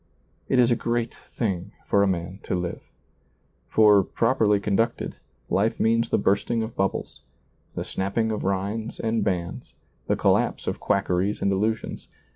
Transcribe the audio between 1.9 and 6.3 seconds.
a man to live. For, properly conducted, life means the